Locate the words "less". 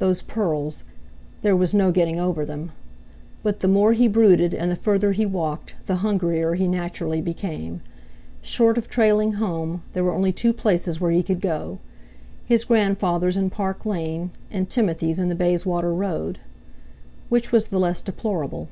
17.78-18.00